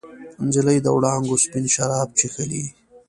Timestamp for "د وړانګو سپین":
0.83-1.65